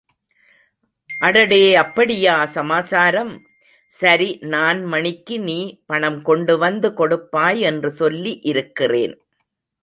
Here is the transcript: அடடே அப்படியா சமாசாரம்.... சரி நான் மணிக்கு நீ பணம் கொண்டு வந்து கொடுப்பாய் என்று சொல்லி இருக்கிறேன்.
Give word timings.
அடடே 1.21 1.59
அப்படியா 1.75 2.35
சமாசாரம்.... 2.55 3.33
சரி 3.91 4.29
நான் 4.53 4.81
மணிக்கு 4.85 5.37
நீ 5.39 5.59
பணம் 5.85 6.19
கொண்டு 6.21 6.55
வந்து 6.57 6.89
கொடுப்பாய் 6.93 7.61
என்று 7.61 7.91
சொல்லி 7.91 8.33
இருக்கிறேன். 8.43 9.15